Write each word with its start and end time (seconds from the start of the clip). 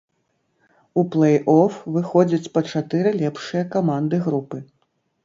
У 1.01 1.01
плей-оф 1.15 1.75
выходзяць 1.97 2.51
па 2.55 2.63
чатыры 2.71 3.09
лепшыя 3.21 3.63
каманды 3.77 4.21
групы. 4.25 4.57